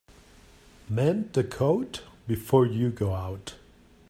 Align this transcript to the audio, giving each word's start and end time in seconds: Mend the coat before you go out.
Mend 0.89 1.31
the 1.33 1.43
coat 1.43 2.01
before 2.25 2.65
you 2.65 2.89
go 2.89 3.13
out. 3.13 3.53